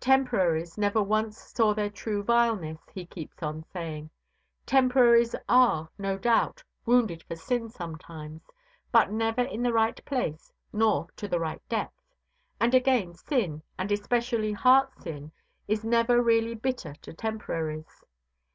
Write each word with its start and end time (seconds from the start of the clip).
Temporaries 0.00 0.76
never 0.76 1.02
once 1.02 1.38
saw 1.40 1.72
their 1.72 1.88
true 1.88 2.22
vileness, 2.22 2.82
he 2.92 3.06
keeps 3.06 3.42
on 3.42 3.64
saying. 3.72 4.10
Temporaries 4.66 5.34
are, 5.48 5.88
no 5.96 6.18
doubt, 6.18 6.62
wounded 6.84 7.22
for 7.22 7.36
sin 7.36 7.70
sometimes, 7.70 8.42
but 8.90 9.10
never 9.10 9.40
in 9.40 9.62
the 9.62 9.72
right 9.72 10.04
place 10.04 10.52
nor 10.74 11.08
to 11.16 11.26
the 11.26 11.40
right 11.40 11.66
depth. 11.70 12.14
And 12.60 12.74
again, 12.74 13.14
sin, 13.14 13.62
and 13.78 13.90
especially 13.90 14.52
heart 14.52 14.92
sin, 15.00 15.32
is 15.66 15.84
never 15.86 16.22
really 16.22 16.54
bitter 16.54 16.92
to 17.00 17.14
Temporaries. 17.14 18.04